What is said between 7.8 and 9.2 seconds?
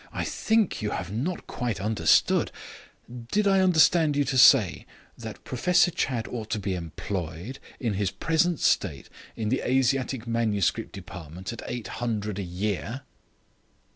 his present state,